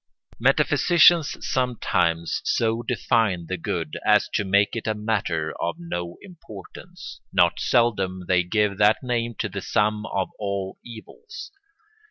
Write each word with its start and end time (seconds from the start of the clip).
Metaphysicians 0.39 1.37
sometimes 1.47 2.41
so 2.43 2.81
define 2.81 3.45
the 3.45 3.55
good 3.57 3.99
as 4.03 4.27
to 4.29 4.43
make 4.43 4.75
it 4.75 4.87
a 4.87 4.95
matter 4.95 5.53
of 5.59 5.75
no 5.77 6.17
importance; 6.23 7.19
not 7.31 7.59
seldom 7.59 8.25
they 8.27 8.41
give 8.41 8.79
that 8.79 9.03
name 9.03 9.35
to 9.35 9.47
the 9.47 9.61
sum 9.61 10.07
of 10.07 10.29
all 10.39 10.79
evils. 10.83 11.51